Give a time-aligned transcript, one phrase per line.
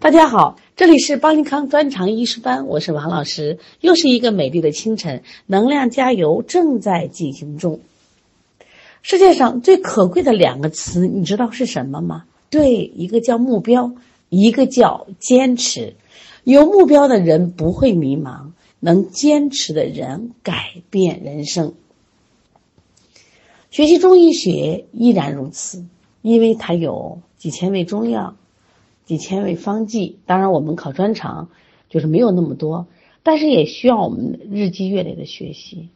[0.00, 3.58] 大家好，这里是邦尼康专长医师班，我是王老师。
[3.82, 7.80] 又是一个美丽的清晨，能量加油正在进行中。
[9.02, 12.24] 世界上最可贵的两个词，你知道是什么吗？
[12.48, 13.92] 对，一个叫目标，
[14.30, 15.92] 一个叫坚持。
[16.44, 21.74] 有目标的人不会迷茫，能坚持的人改变人生。
[23.70, 25.84] 学习中医学依然如此，
[26.22, 28.34] 因为它有几千味中药。
[29.10, 31.48] 几千味方剂，当然我们考专长
[31.88, 32.86] 就是没有那么多，
[33.24, 35.88] 但是也需要我们日积月累的学习。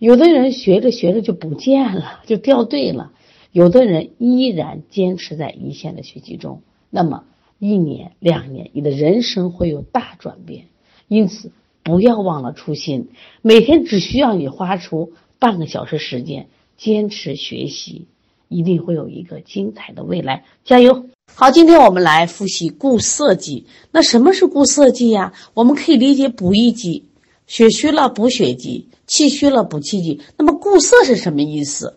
[0.00, 3.12] 有的人学着学着就不见了，就掉队了；
[3.52, 7.22] 有的人依然坚持在一线的学习中，那么
[7.60, 10.64] 一年两年，你的人生会有大转变。
[11.06, 11.52] 因此，
[11.84, 13.10] 不要忘了初心，
[13.42, 18.08] 每天只需要你花出半个小时时间坚持学习，
[18.48, 20.42] 一定会有一个精彩的未来。
[20.64, 21.06] 加油！
[21.34, 23.64] 好，今天我们来复习固涩剂。
[23.92, 25.32] 那什么是固涩剂呀？
[25.54, 27.06] 我们可以理解补益剂，
[27.46, 30.20] 血虚了补血剂，气虚了补气剂。
[30.36, 31.94] 那么固涩是什么意思？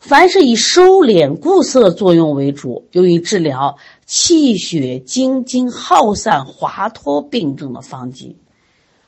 [0.00, 8.36] 凡是以收敛固涩作用为主，用于治疗气血精津耗散滑脱病症的方剂，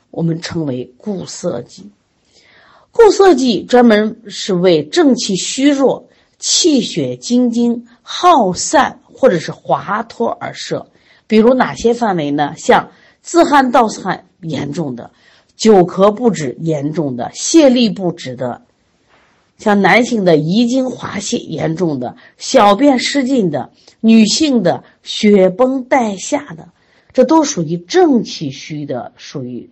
[0.09, 1.85] 我们称为固涩剂。
[2.91, 9.00] 固涩剂专门是为正气虚弱、气血精津耗散。
[9.21, 10.87] 或者是滑脱而射，
[11.27, 12.55] 比如哪些范围呢？
[12.57, 12.89] 像
[13.21, 15.11] 自汗盗汗严重的，
[15.55, 18.63] 久咳不止严重的，泄痢不止的，
[19.59, 26.69] 像男性的遗精滑泄严重的，小便失禁的，女性的血崩带下的，
[27.13, 29.69] 这都属于正气虚的，属于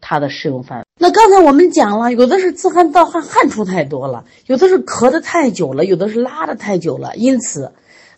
[0.00, 0.84] 它的适用范围。
[0.96, 7.16] 那刚才我们讲了，有的是自汗盗汗，汗出太多了；有的是咳的太久了；有的是拉的太久了。
[7.16, 7.72] 因此。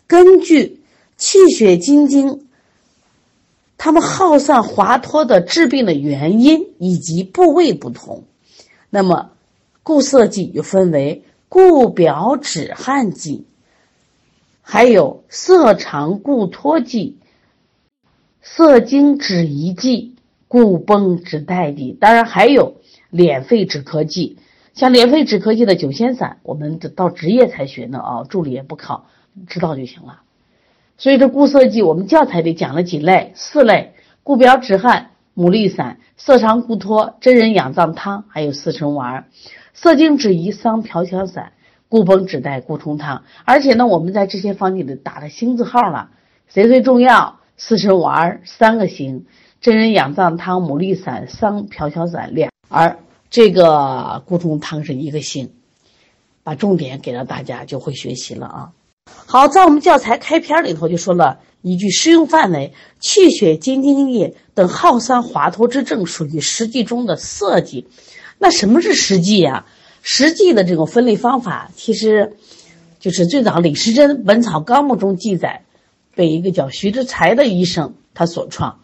[0.07, 0.81] 根据
[1.17, 2.47] 气血津精，
[3.77, 8.23] 它们耗散滑脱的致病的原因以及部位不同，
[8.89, 9.31] 那么
[9.83, 13.45] 固涩剂又分为固表止汗剂，
[14.61, 17.17] 还有色肠固脱剂、
[18.41, 20.15] 色精止遗剂、
[20.47, 22.75] 固崩止带剂，当然还有
[23.11, 24.37] 敛肺止咳剂。
[24.73, 29.07] 像敛肺止咳剂的九仙散，我们到职业才学呢啊，助理也不考。
[29.47, 30.21] 知道就行了，
[30.97, 39.27] 所以这固涩剂我们教材里讲了几类，四类：固表止汗、牡蛎散、色肠固脱、真人养脏汤，还有四神丸、
[39.73, 41.51] 色精止遗、桑飘香散、
[41.89, 43.23] 固崩止带、固冲汤。
[43.43, 46.11] 而且呢，我们在这些方剂里打了星字号了，
[46.47, 47.39] 谁最重要？
[47.57, 49.25] 四神丸三个星，
[49.61, 55.51] 真人养脏汤、牡蛎散、桑飘香散两，而这个固冲汤是一个星。
[56.43, 58.71] 把重点给了大家，就会学习了啊。
[59.07, 67.87] 好，在我们教材开篇里头就说了一句适用范围：气血津津液等耗散滑脱之症，属于实际中的涩剂。
[68.39, 69.65] 那什么是实际呀？
[70.01, 72.35] 实际的这种分类方法，其实
[72.99, 75.65] 就是最早李时珍《本草纲目》中记载，
[76.13, 78.79] 被一个叫徐之才的医生他所创。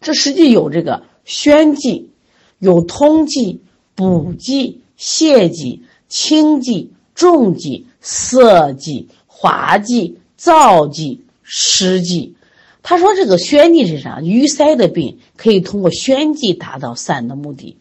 [0.00, 2.10] 这实际有这个宣剂、
[2.58, 3.62] 有通剂、
[3.94, 7.86] 补剂、泻剂、清剂、重剂。
[8.08, 12.36] 涩剂、滑剂、燥剂、湿剂，
[12.84, 14.20] 他说这个宣剂是啥？
[14.20, 17.76] 淤塞的病可以通过宣剂达到散的目的。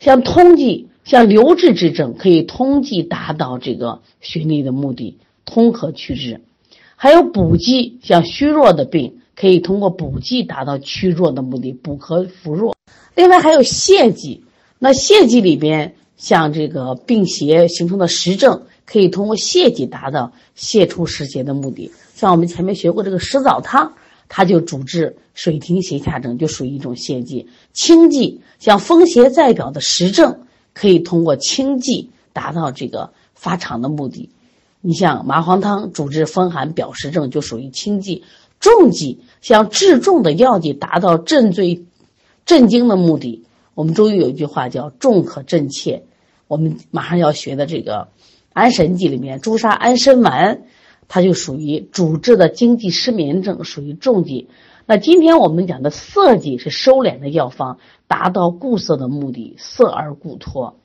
[0.00, 6.40] 像通剂，像流滞之症，可以通剂达到这个血逆的目的，通和祛滞。
[6.96, 12.74] 还有补剂，像虚弱的病，可以通过补剂达到祛弱的目的，补和扶弱。
[13.14, 14.44] 另外还有泻剂，
[14.78, 15.94] 那泻剂里边。
[16.16, 21.90] 像这个病邪形成的实症，可以通过泻剂达到泻出湿邪的目的。
[22.14, 23.92] 像我们前面学过这个石枣汤，
[24.28, 27.48] 它就主治水停胁下症，就属于一种泻剂。
[27.72, 30.40] 清剂像风邪在表的实症，
[30.72, 34.30] 可以通过清剂达到这个发长的目的。
[34.80, 38.22] 你像麻黄汤主治风寒表实症，就属于清剂。
[38.60, 41.84] 重剂像治重的药剂，达到镇醉
[42.46, 43.44] 镇惊的目的。
[43.74, 46.04] 我们中医有一句话叫“重可镇切”，
[46.46, 48.08] 我们马上要学的这个
[48.52, 50.62] 安神剂里面朱砂安神丸，
[51.08, 54.48] 它就属于主治的经济失眠症，属于重剂。
[54.86, 60.76] 那今天我们讲的涩剂是收敛的药方，达到固涩的目的，涩而固脱。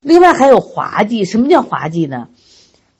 [0.00, 2.28] 另外还有滑剂，什么叫滑剂呢？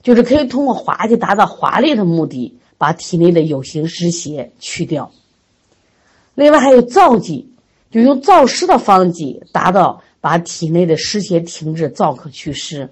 [0.02, 5.12] 就是可以通过滑剂达到滑利的目的，把体内的有形湿邪去掉。
[6.34, 7.49] 另外还有燥剂。
[7.90, 12.88] 就用燥湿的方剂，达到把体内的湿邪停滞，燥可祛湿。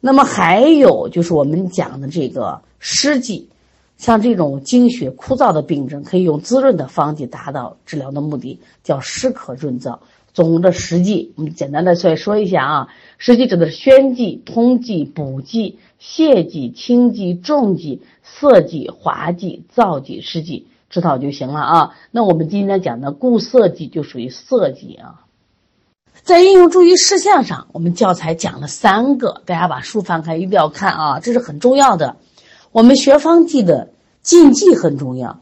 [0.00, 3.48] 那么还有就是我们讲的这个湿剂，
[3.96, 10.00] 像这种经血枯燥的病症，可以用滋润的方剂达到治疗的目的，叫湿咳润燥。
[10.34, 21.90] 总的实际，我们简单的再说一下啊，实际指的是宣剂、通剂、补剂、泻剂、清剂、重剂、涩剂、滑剂、燥剂、湿剂，知道就行了啊。
[22.12, 25.24] 那我们今天讲的固涩剂就属于涩剂啊。
[26.22, 32.14] 在应用注意事项上，我们教材讲了三个，大家把书翻开一定要看啊，这是很重要的。
[32.70, 33.88] 我们学方剂的
[34.22, 35.40] 禁忌很重要，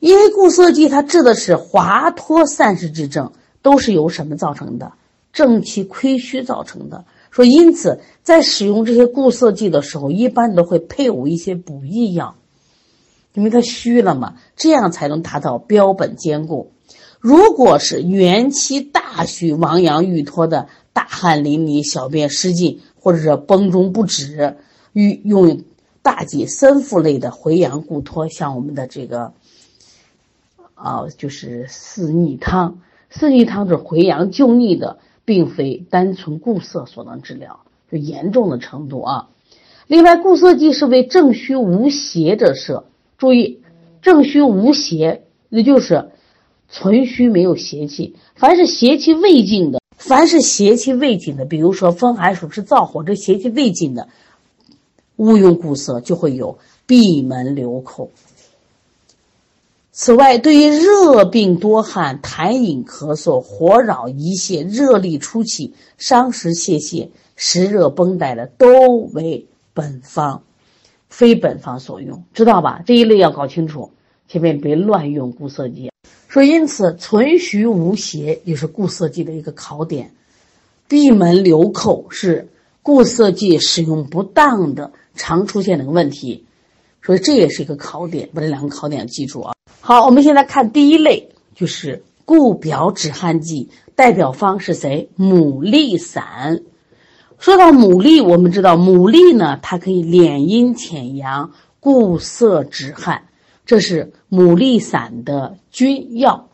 [0.00, 3.32] 因为固涩剂它治的是滑脱散失之症。
[3.62, 4.92] 都是由什么造成的？
[5.32, 7.04] 正气亏虚造成的。
[7.32, 12.36] 说因此，在使用这些固涩剂的时候，一般都会配伍一些补益药，
[13.36, 16.72] 因为它虚了嘛，这样才能达到标本兼顾。
[17.20, 24.56] 如果是元气大虚、亡阳欲脱的，大汗淋漓、小便失禁，或者是崩中不止，
[24.94, 25.64] 用用
[26.00, 29.34] 大戟参附类的回阳固脱，像我们的这个
[30.74, 32.78] 啊，就是四逆汤。
[33.10, 37.60] 四逆汤是回阳救逆的，并非单纯固涩所能治疗，
[37.92, 39.28] 就严重的程度啊。
[39.86, 42.84] 另外，固涩剂是为正虚无邪者设。
[43.18, 43.60] 注意，
[44.02, 46.10] 正虚无邪，也就是
[46.68, 48.14] 存虚没有邪气。
[48.34, 54.08] 凡是邪气未尽的，凡是邪气未尽的，比如说风寒暑湿燥火，这邪气未尽的，
[55.16, 58.10] 勿用固涩就会有闭门留口。
[59.92, 70.42] 此外，对于热病多汗、痰饮咳嗽、火扰遗泄、热力出起、伤食泄泻、湿热绷带的，都为本方，
[71.08, 72.82] 非本方所用，知道吧？
[72.84, 73.90] 这一类要搞清楚，
[74.28, 75.90] 千万别乱用固涩剂。
[76.28, 80.12] 说因此，存虚无邪也是固涩剂的一个考点，
[80.88, 82.48] 闭门留口是
[82.82, 86.44] 固涩剂使用不当的常出现的问题，
[87.02, 89.54] 所以这也是一个考点，把这两个考点记住啊。
[89.80, 95.08] 好，我们现在看第一类，就是固表止汗剂，代表方是谁？
[95.16, 96.62] 牡蛎散。
[97.38, 103.24] 说到牡蛎，我们知道牡蛎呢，它可以敛阴潜阳、固涩止汗，
[103.66, 106.48] 这是牡蛎散的君药。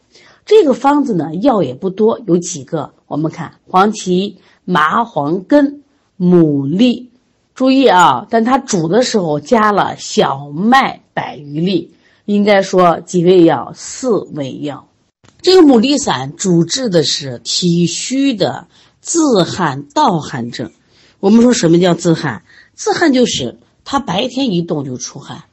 [0.45, 2.93] 这个方子呢，药也不多，有几个。
[3.07, 5.83] 我们看黄芪、麻黄根、
[6.19, 7.07] 牡蛎，
[7.55, 11.95] 注意啊，但它煮的时候加了小麦百余粒。
[12.25, 14.89] 应该说几味药，四味药。
[15.41, 18.67] 这个牡蛎散主治的是体虚的
[19.03, 20.71] 自汗、盗汗症。
[21.21, 22.45] 我们说什么叫自汗？
[22.75, 25.45] 自汗就是他白天一动就出汗，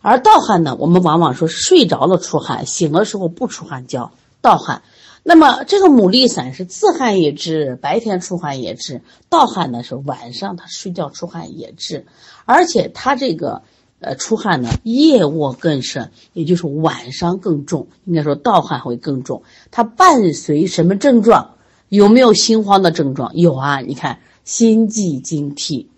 [0.00, 4.80] 而盗汗呢，我们往往说睡着了出汗，醒的时候不出汗叫盗汗。
[5.22, 12.06] 那么这个牡蛎散是自汗也治，白天出汗也治；盗汗呢是晚上他睡觉出汗也治，
[12.46, 13.60] 而且他这个。
[14.02, 17.88] 呃，出汗呢，夜卧更甚，也就是晚上更重。
[18.06, 19.42] 应该说盗汗会更重。
[19.70, 21.56] 它伴随什么症状？
[21.90, 23.34] 有没有心慌的症状？
[23.34, 25.88] 有啊，你看心悸惊惕、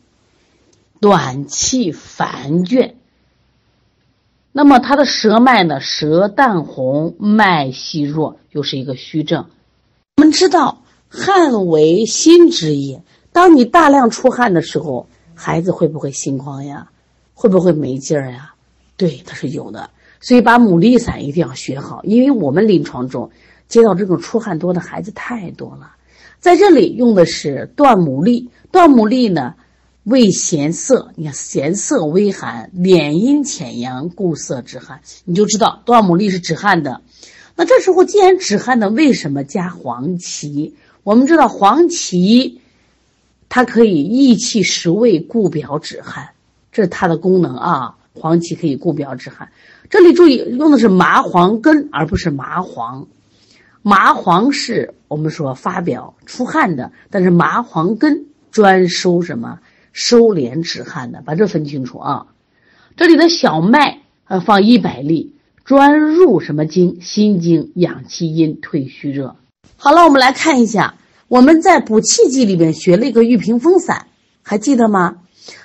[1.01, 2.95] 短气烦倦。
[4.53, 9.47] 那么他的舌脉呢，舌淡红，脉细弱，又是一个虚症。
[10.17, 13.03] 我们知道汗为心之液，
[13.33, 16.91] 当你大量出汗的时候，孩子会不会心慌呀？
[17.35, 18.55] 会不会没劲儿呀？
[18.97, 19.91] 对，它是有的。
[20.21, 23.31] 所以把牡蛎散一定要学好，因为我们临床中
[23.73, 25.93] 接到这种出汗多的孩子太多了。
[26.41, 29.55] 在这里用的是断牡蛎，断牡蛎呢
[30.05, 37.01] 味咸涩，你看咸涩微寒，敛阴潜阳，固涩止汗，你就知道断牡蛎是止汗的。
[37.57, 40.75] 那这时候既然止汗的，为什么加黄芪？
[41.03, 42.61] 我们知道黄芪
[43.49, 46.29] 它可以益气实胃，固表止汗。
[46.73, 49.51] 这是它的功能啊，黄芪可以固表止汗。
[49.89, 53.07] 这里注意用的是麻黄根，而不是麻黄。
[53.83, 59.59] 麻黄是我们说发表出汗的，但是麻黄根专收什么
[59.93, 62.27] 收敛止汗的，把这分清楚啊。
[62.97, 65.35] 这里的小麦呃放一百粒，
[65.65, 67.01] 专入什么经？
[67.01, 69.37] 心经，养气阴，退虚热。
[69.77, 70.95] 好了，我们来看一下，
[71.27, 74.07] 我们在补气剂里面学了一个玉屏风散，
[74.43, 75.17] 还记得吗？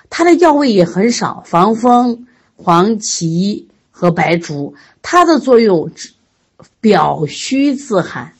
[0.10, 5.92] 它的药味也很少，防风、黄芪和白术，它的作用
[6.80, 8.34] 表虚自汗。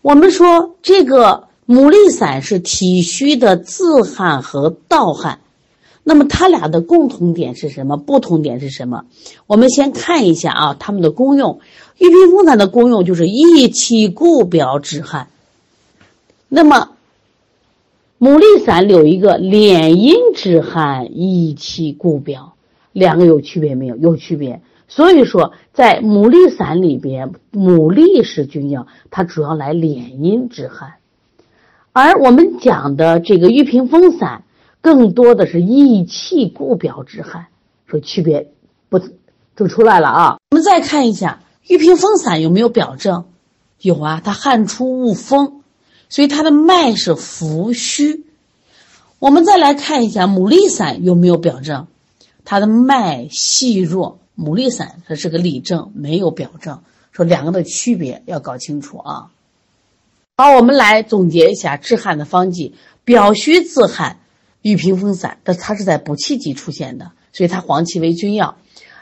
[0.00, 5.40] 我们说这个牡蛎散是体虚的自汗和盗汗，
[6.02, 7.96] 那么它俩的共同点是什么？
[7.96, 9.04] 不同点是什么？
[9.46, 11.60] 我们先看一下啊，它们的功用。
[11.98, 15.28] 玉屏风散的功用就是益气固表止汗，
[16.48, 16.90] 那么。
[18.18, 22.54] 牡蛎散有一个敛阴止汗、益气固表，
[22.92, 23.96] 两个有区别没有？
[23.96, 24.62] 有区别。
[24.94, 30.96] 所以说，在牡蛎散里边，牡蛎是君药，它主要来敛阴止汗，
[31.94, 34.44] 而我们讲的这个玉屏风散，
[34.82, 37.46] 更多的是益气固表止汗。
[37.86, 38.52] 说区别
[38.90, 39.00] 不
[39.56, 40.36] 就出来了啊？
[40.50, 43.24] 我们再看一下玉屏风散有没有表证？
[43.80, 45.62] 有啊，它汗出恶风，
[46.10, 48.26] 所以它的脉是浮虚。
[49.18, 51.86] 我们再来看一下牡蛎散有没有表证？
[52.44, 54.18] 它的脉细弱。
[54.36, 56.80] 牡蛎散它是个里证，没有表证，
[57.12, 59.30] 说两个的区别要搞清楚啊。
[60.38, 62.74] 好，我们来总结一下治汗的方剂：
[63.04, 64.20] 表虚自汗，
[64.62, 68.56] 玉屏风散，但它是在补气机出现的，所以它黄芪为君药；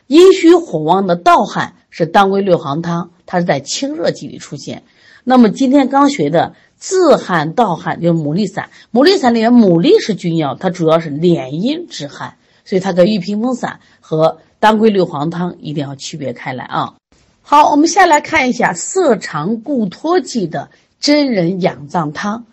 [0.08, 4.82] 阴虚火旺的盗汗是当归六行汤，它是在清热剂里出现。
[5.22, 12.34] 那么今天刚学的自汗盗汗就是牡蛎散，牡蛎散里面牡蛎是君药，它主要是敛阴止汗，
[12.64, 14.38] 所以它跟玉屏风散和。
[14.60, 16.94] 当归六黄汤一定要区别开来啊！
[17.40, 22.44] 好，我们下来看一下色肠固脱剂的真人养脏汤。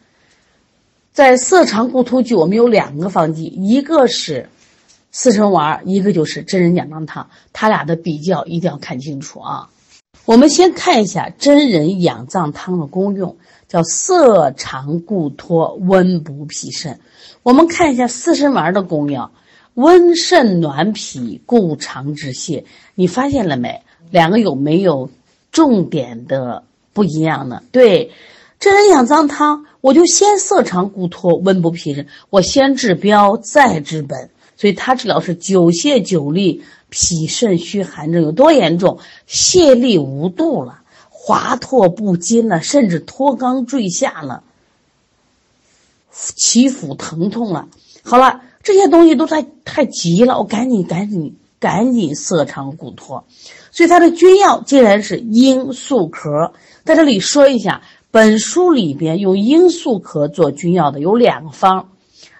[1.11, 4.49] 在色肠固脱剂，我们有两个方剂，一个是
[5.11, 7.29] 四神丸，一个就是真人养脏汤。
[7.51, 9.69] 它俩的比较一定要看清楚啊！
[10.25, 13.37] 我们先看一下真人养脏汤的功用，
[13.67, 16.99] 叫色肠固脱，温补脾肾。
[17.43, 19.31] 我们看一下四神丸的功效。
[19.77, 22.63] 温肾暖脾，固肠止泻。
[22.95, 23.83] 你发现了没？
[24.09, 25.11] 两个有没有
[25.51, 27.61] 重点的不一样呢？
[27.71, 28.11] 对，
[28.59, 32.07] 这人养脏汤，我就先色肠固脱，温补脾肾。
[32.31, 34.31] 我先治标，再治本。
[34.55, 38.97] 所以它治疗是久泻久痢、脾肾虚寒症有多严重？
[39.29, 40.81] 泻力无度了，
[41.11, 44.41] 滑脱不津了，甚至脱肛坠下了，
[46.11, 47.67] 起腹疼痛了。
[48.01, 48.41] 好了。
[48.67, 53.23] 这些东西都太太急了，我赶紧赶紧赶紧色肠固脱，
[53.71, 56.51] 所以它的君药竟然是罂粟壳。
[56.83, 57.81] 在这里说一下，
[58.11, 61.91] 本书里边用罂粟壳做君药的有两个方，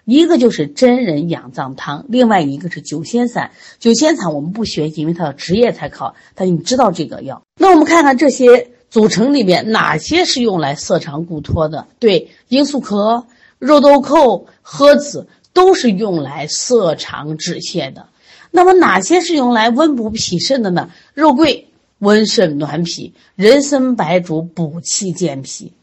[0.04, 3.52] 一个就是真人养脏汤，另外一个是九仙散。
[3.80, 6.14] 九仙散我们不学，因为它的职业才考。
[6.36, 7.42] 但你知道这个药？
[7.58, 11.88] 那我们看看这些组成里面哪些是用来色肠固脱的？
[12.00, 13.24] 对，罂粟壳、
[13.60, 15.26] 肉豆蔻、诃子。
[15.58, 18.10] 都是用来色肠止泻的，
[18.52, 20.92] 那么哪些是用来温补脾肾的呢？
[21.16, 25.74] 肉桂温肾暖脾，人参白术补气健脾。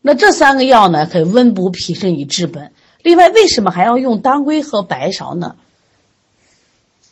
[0.00, 2.72] 那这三个药呢，可以温补脾肾以治本。
[3.02, 5.56] 另外，为什么还要用当归和白芍呢？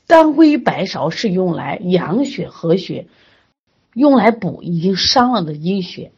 [0.06, 3.08] 当归、白芍是用来养血和血，
[3.92, 6.12] 用来补已经伤了的阴血。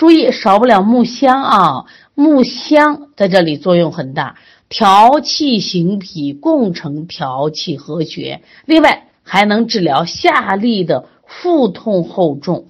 [0.00, 1.84] 注意，少不了木香啊！
[2.14, 4.38] 木香在这里作用很大，
[4.70, 8.40] 调气行脾，共成调气和血。
[8.64, 12.68] 另外，还能治疗下利的腹痛后重，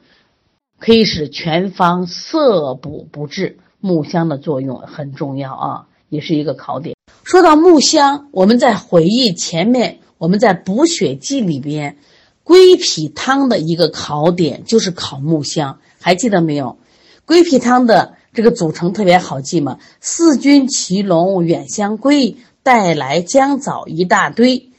[0.81, 3.59] 可以使全方色补不滞。
[3.79, 6.97] 木香的作用很重要啊，也是一个考点。
[7.23, 11.97] 说到木香，我们在回忆前面我们在补血剂里边，
[12.43, 16.77] 归脾汤的一个考点就是考木香，还记得没有？
[17.31, 22.35] 归脾汤的这个组成特别好记嘛，四君祁龙远香归，
[22.65, 24.71] 带来姜枣一大堆。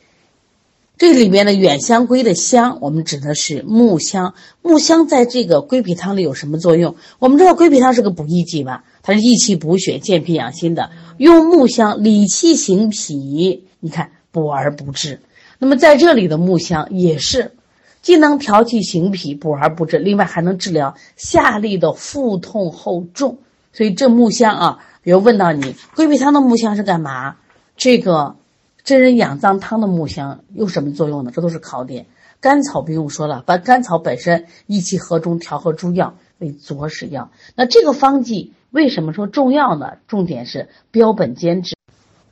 [0.98, 4.34] 这里面的远香归的香，我们指的是木香。
[4.62, 6.98] 木香在这个归脾汤里有什么作用？
[7.20, 8.84] 我们知道归脾汤是个补益剂吧？
[9.02, 10.92] 它是益气补血、健脾养心的。
[11.18, 15.22] 用木香理气行脾，你看补而不滞。
[15.58, 17.54] 那么在这里的木香也是。
[18.02, 23.38] 既能调气行脾，补而不滞，另外还能治疗下利的腹痛后重。
[23.74, 27.38] 所以这木香啊，比如问到你归脾汤的木香是干嘛？
[27.78, 28.36] 这个
[28.84, 31.32] 真人养脏汤的木香有什么作用呢？
[31.34, 32.06] 这都是考点。
[32.40, 37.30] 甘草不用说了，把甘草本身益气和中，调和诸药为佐使药。
[37.56, 39.94] 那这个方剂为什么说重要呢？
[40.08, 41.78] 重点是标本兼治，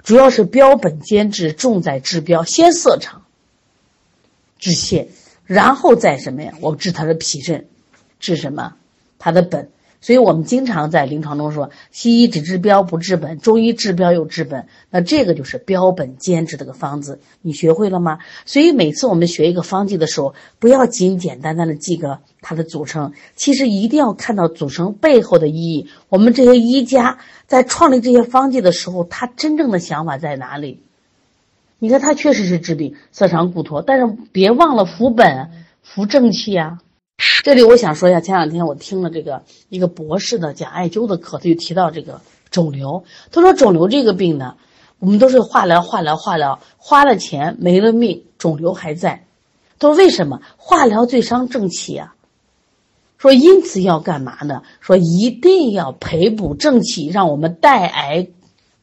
[0.02, 3.22] 主要是标本兼治，重在治标，先色肠
[4.58, 5.08] 治泻。
[5.50, 6.54] 然后再什么呀？
[6.62, 7.66] 我治他的脾肾，
[8.20, 8.76] 治什么？
[9.18, 9.72] 他的本。
[10.00, 14.68] 所以我们经常在临床中说，西医只治标不治本，中医治标又治本。
[14.92, 18.20] 那这个就是标本兼治这个方子，你学会了吗？
[18.46, 25.88] 所以每次我们学一个方剂的时候，不要仅简单单的记个它的组成，其实一定要看到组成背后的意义。
[26.10, 30.84] 我们这些医家在创立这些方剂的时候，他真正的想法在哪里？
[31.80, 35.50] 你看，它确实是治病，色肠固脱，但是别忘了扶本、
[35.82, 36.80] 扶正气啊。
[37.44, 42.22] 这里我想说一下，前两天我听了这个一个博士的讲艾灸的课，他就提到这个
[42.52, 43.06] 肿瘤。
[43.32, 44.56] 他说肿瘤这个病呢，
[45.00, 49.26] 我们都是化疗、化疗、化疗，花了钱没了命，肿瘤还在。
[49.80, 50.42] 他说为什么？
[50.58, 52.14] 化疗最伤正气啊。
[53.18, 54.64] 说因此要干嘛呢？
[54.82, 58.28] 说一定要培补正气，让我们带癌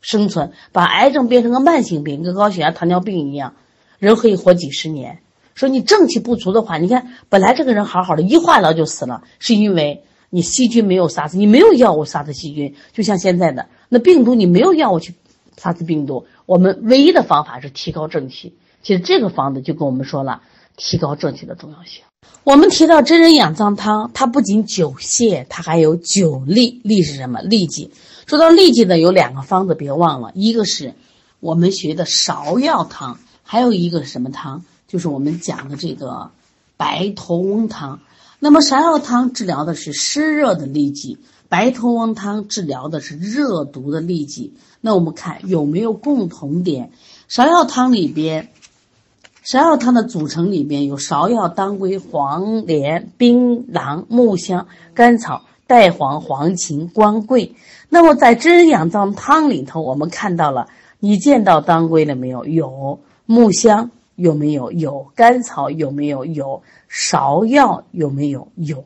[0.07, 3.55] 生存，把癌症变成个慢性病，跟高血压、糖尿病一样，
[3.99, 5.19] 人可以活几十年。
[5.57, 15.15] 说你正气不足的话，你看本来这个人好好的，一化疗就死了，是因为你细菌没有杀死，你没有药物杀死细菌，就像现在的那病毒，你没有药物去。
[15.59, 18.59] 杀死病毒，我们唯一的方法是提高正气。
[18.83, 20.43] 其实这个方子就跟我们说了
[20.77, 22.05] 提高正气的重要性。
[22.45, 26.81] 我们提到真人养脏汤，它不仅久泻，它还有久痢。
[26.83, 27.41] 痢是什么？
[27.41, 27.91] 痢疾。
[28.27, 30.95] 说到痢疾呢，有两个方子，别忘了，一个是
[31.41, 34.65] 我们学的芍药汤，还有一个什么汤？
[34.87, 36.31] 就是我们讲的这个
[36.77, 38.01] 白头翁汤。
[38.39, 41.19] 那么芍药汤治疗的是湿热的痢疾。
[41.49, 46.91] 白头翁汤治疗的是热毒的痢疾，那我们看有没有共同点？
[47.31, 48.51] 芍药汤里边，
[49.47, 57.55] 芍药汤的组成里边有芍药、当归、黄连、槟榔、木香、甘草、带黄、黄芩、光桂。
[57.89, 60.67] 那么在真养脏汤里头，我们看到了，
[60.99, 62.45] 你见到当归了没有？
[62.45, 62.99] 有。
[63.25, 64.73] 木香有没有？
[64.73, 65.13] 有。
[65.15, 66.25] 甘草有没有？
[66.25, 66.65] 有。
[66.91, 68.49] 芍药有没有？
[68.57, 68.85] 有。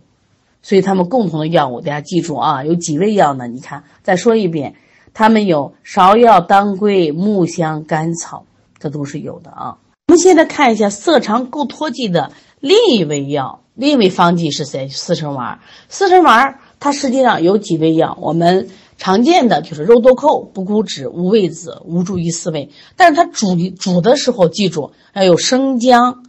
[0.61, 3.47] 所以他们共同的药物，大家记住啊，有几味药呢？
[3.49, 4.75] 你看，再说一遍，
[5.15, 8.45] 他们有芍药、当归、木香、甘草，
[8.79, 9.79] 这都是有的啊。
[10.11, 14.89] 我们现在看一下色肠固脱剂的另一味药，另一味方剂是谁？
[14.89, 15.61] 四神丸。
[15.89, 26.25] 四神丸它实际上有几味药，我们常见的就是肉豆蔻、补骨脂、五味子、吴茱萸四味，但是它煮煮的时候，记住要有生姜。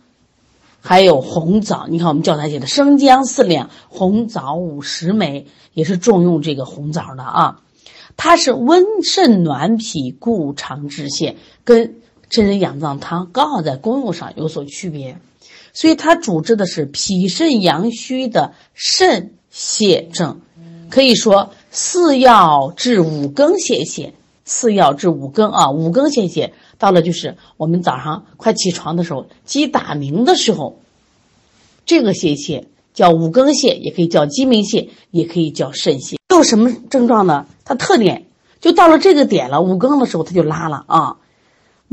[0.80, 7.62] 还有红枣，你看我们教材写的生姜四两，红枣五十枚，也是重用这个红枣的啊。
[8.16, 11.34] 它是温肾暖脾、固肠止泻，
[11.64, 11.96] 跟
[12.32, 15.20] 真人养脏汤刚好在功用上有所区别。
[15.74, 20.42] 所以它主治的是脾肾阳虚的肾泄症，
[20.90, 24.12] 可以说四药治五更泄泻，
[24.44, 26.52] 四药治五更啊，五更泄泻。
[26.78, 30.80] 到了就是我们早上快起床的时候，鸡打鸣的时候，
[31.86, 36.16] 这个泄泻叫五更泻，也可以叫鸡鸣泻，也可以叫肾泻。
[36.30, 37.46] 有什么症状呢？
[37.64, 38.26] 它特点
[38.60, 41.18] 就到了这个点了，五更的时候它就拉了啊，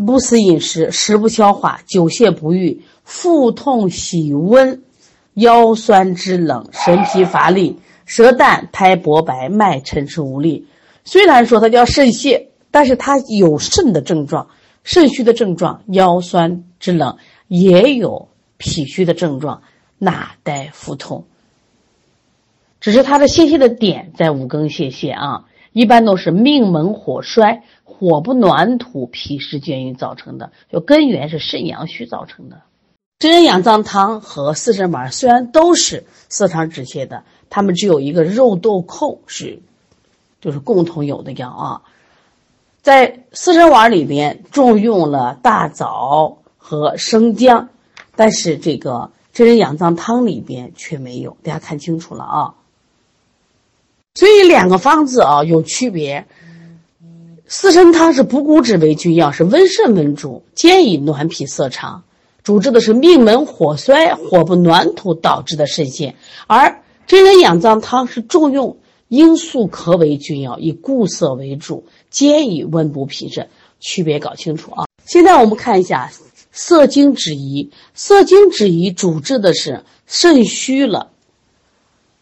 [0.07, 4.83] 不思饮食，食不消化，久泻不愈，腹痛喜温，
[5.35, 10.67] 腰酸肢冷，神疲乏力，舌淡苔薄白，脉沉迟无力。
[11.05, 14.49] 虽然说它叫肾泻，但是它有肾的症状。
[14.85, 19.63] 肾虚的症状，腰酸肢冷，也有脾虚的症状，
[19.99, 21.25] 纳呆腹痛。
[22.81, 32.63] 只是它的泄泻的点在五更泄泻啊，一般都是命门火衰，火不暖土，脾湿厥瘀造成的，就根源是肾阳虚造成的。
[33.19, 39.61] 真人养脏汤和四神丸虽然都是色肠止泻的，它们只有一个肉豆蔻是，
[40.41, 41.83] 就是共同有的药啊。
[42.81, 47.69] 在四神丸里边重用了大枣和生姜，
[48.15, 52.55] 但是这个真人养脏汤里边却没有，大家看清楚了啊。
[54.19, 56.27] 所以两个方子啊有区别。
[57.47, 62.03] 四神汤是补骨脂为君药，是温肾温主，兼以暖脾涩肠，
[62.43, 66.15] 主治的是命门火衰、火不暖土导致的肾陷；
[66.49, 68.77] 而真人养脏汤是重用。
[69.09, 74.87] 罂粟壳为君药，以固涩为主，兼以温补脾肾，区别搞清楚啊！
[75.07, 76.11] 现在我们看一下
[76.51, 81.13] 涩精止遗，涩精止遗主治的是肾虚了，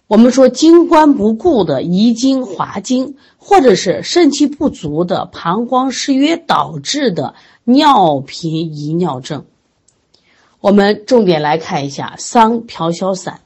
[0.08, 9.46] 我们说精关不固的遗精滑精，或者是肾气不足的膀胱失约导致的尿频遗尿症。
[10.60, 13.40] 我们重点来看一下桑飘消散。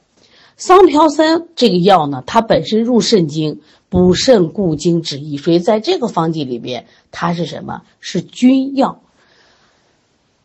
[0.55, 7.81] 桑飘散这个药呢，它本身入肾经，补肾固精止遗，所以在这个方剂里边，它是什么？
[7.99, 9.01] 是君药。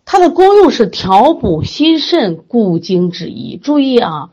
[0.07, 3.59] 它的功用是调补心肾、固精止遗。
[3.59, 4.31] 注意啊，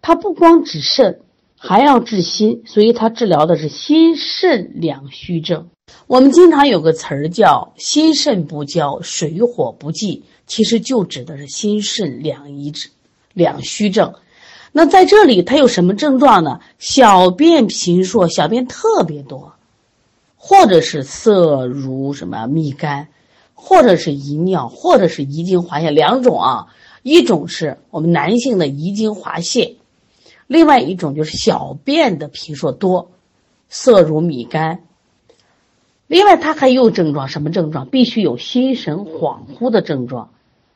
[0.00, 1.20] 它不光止肾，
[1.66, 5.66] 还要治心，所以它治疗的是心肾两虚症。
[6.06, 12.90] 我们经常有个词儿叫“心肾不交，水火不济”，其实就指的是心肾两遗症、
[13.32, 14.12] 两虚症。
[14.72, 16.60] 那在这里，他有什么症状呢？
[16.78, 19.54] 小便频数，小便特别多，
[20.36, 23.08] 或者是色如什么蜜干，
[23.54, 26.66] 或者是遗尿，或者是遗精滑泻两种啊。
[27.02, 29.76] 一种是我们男性的遗精滑泻，
[30.46, 33.10] 另外一种就是小便的频数多，
[33.68, 34.80] 色如米干。
[36.06, 37.86] 另外，它还有症状，什么症状？
[37.88, 40.30] 必须有心神恍惚的症状，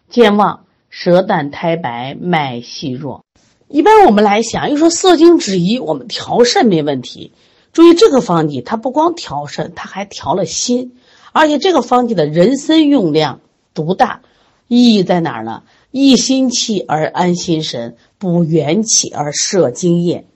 [0.09, 3.25] 健忘、舌淡苔白、脉细弱。
[3.69, 7.33] 一般我们来想，又说色精止遗，我们调肾没问题。
[7.75, 10.97] 注意这个方剂，它不光调肾，它还调了心，
[11.33, 13.41] 而且这个方剂的人参用量
[13.75, 14.23] 独大，
[14.67, 15.63] 意义在哪儿呢？
[15.91, 20.27] 益心气而安心神，补元气而摄精液。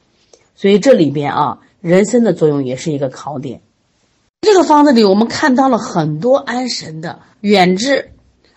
[0.54, 3.62] 所以这里边啊，人参的作用也是一个考点。
[4.40, 8.12] 这个方子里，我们看到了很多安神的，远志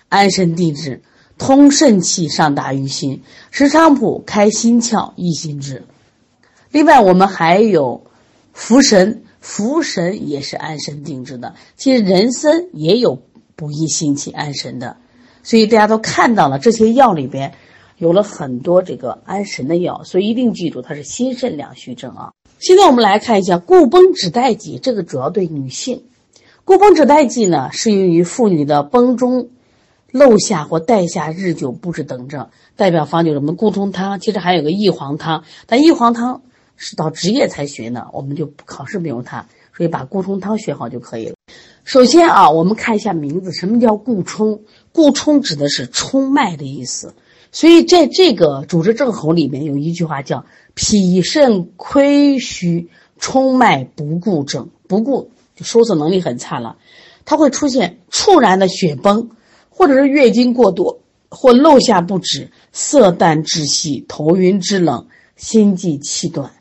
[0.09, 1.01] 安神定志，
[1.37, 3.19] 通肾气，上达于心；
[3.51, 5.83] 石菖蒲开心窍，益心志。
[6.71, 8.03] 另外，我们还有
[8.55, 11.55] 茯神，茯神也是安神定志的。
[11.77, 13.21] 其实人参也有
[13.55, 14.97] 补益心气、安神的。
[15.45, 17.53] 所以大家都看到了，这些药里边
[17.99, 22.31] 有了很多这个安神的药，所以一定记住它是心肾两虚症啊。
[22.57, 26.03] 现在我们来看一下固崩止带剂，这个主要对女性。
[26.63, 29.49] 固崩止带剂呢，适用于妇女的崩中、
[30.11, 32.47] 漏下或带下日久不止等症。
[32.75, 36.41] 代表方就是我们固冲汤，其实还有个益黄汤，但益黄汤
[36.75, 39.45] 是到职业才学呢，我们就考试没有它，
[39.77, 41.35] 所以把固冲汤学好就可以了。
[41.83, 44.59] 首先啊，我们看一下名字，什么叫固冲？
[44.95, 47.13] 固冲指的是冲脉的意思。
[47.51, 50.45] 所以在这个主治症候里面有一句话叫。
[50.77, 56.75] 脾肾亏虚，冲脉不固症，不固就收缩能力很差了，
[57.23, 59.29] 它会出现猝然的血崩，
[59.69, 66.51] 或者是月经过多，或漏下不止，色淡窒息，头晕肢冷，心悸气短，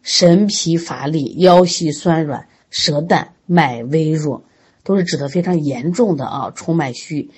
[0.00, 4.44] 神疲乏力，腰膝酸软，舌淡，脉微弱，
[4.82, 7.30] 都是指的非常严重的啊，冲脉虚。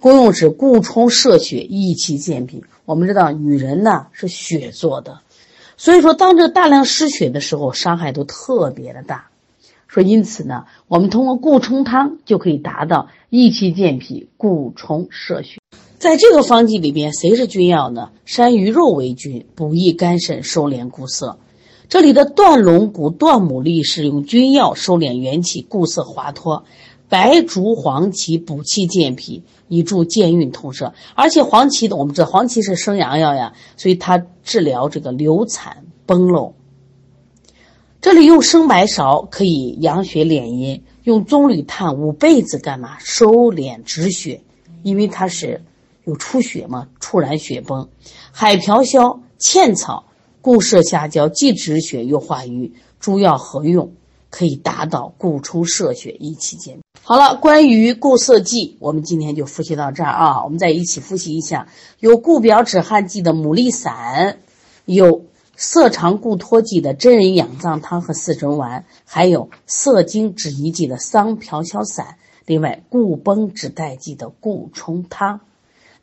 [0.00, 2.64] 功用是固冲摄血，益气健脾。
[2.86, 5.20] 我们知道女人呢是血做的。
[5.76, 9.28] 所以说，当这个大量失血的时候，伤害都特别的大。
[9.86, 15.58] 说因此呢，我们通过固冲汤就可以达到益气健脾、固冲摄血。
[15.98, 18.10] 在这个方剂里边，谁是君药呢？
[18.24, 21.38] 山萸肉为君，补益肝肾，收敛固涩。
[21.88, 26.64] 这里的断龙骨、断牡蛎是用君药收敛元气、固涩滑脱。
[27.10, 30.94] 白术、黄芪补气健脾，以助健运通摄。
[31.16, 36.54] 而且黄芪，我们知道黄芪是生阳药呀，所以它治疗这个流产崩漏。
[38.00, 42.96] 这里用生白芍可以养血敛阴，用棕榈炭五倍子干嘛？
[43.00, 44.40] 收敛止血，
[44.84, 45.62] 因为它是
[46.04, 47.88] 有出血嘛，猝然血崩。
[48.30, 50.04] 海瓢消、茜草
[50.40, 53.92] 固摄下焦，既止血又化瘀，诸药合用。
[54.32, 56.78] 可以达到固冲摄血、益气健。
[57.02, 60.44] 好了，关于固涩剂，我们今天就复习到这儿啊。
[60.44, 61.66] 我们再一起复习一下：
[61.98, 64.38] 有固表止汗剂的牡蛎散，
[64.84, 65.24] 有
[65.56, 72.16] 涩肠固脱剂的真人养脏汤和四神丸，还有涩精止遗剂的桑瓢消散。
[72.46, 75.40] 另外，固崩止带剂的固冲汤，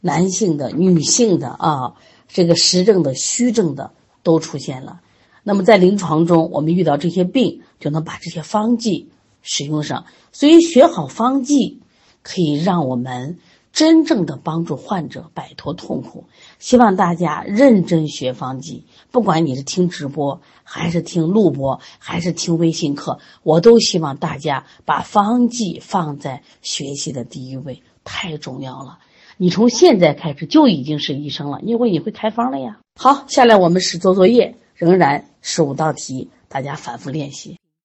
[0.02, 1.94] 男性的、女性的啊，
[2.28, 3.92] 这个实症的、虚症的
[4.24, 5.00] 都出现了。
[5.44, 9.10] 那么在临床中，我们遇到这些病，就能把这些方剂
[9.48, 10.06] 使用上。
[10.34, 11.82] 所以学好方剂，
[12.22, 13.40] 可以让我们
[13.72, 16.26] 真正的帮助患者摆脱痛苦。
[16.60, 29.00] 希望大家认真学方剂，不管你是听直播，还是听录播，还是听微信课，我都希望大家把方剂放在学习的第一位，太重要了。
[29.38, 32.80] 你从现在开始就已经是医生了，因为你会开方了呀。
[33.00, 34.56] 好，下来我们是做作业。
[34.76, 37.58] 仍然十五道题，大家反复练习。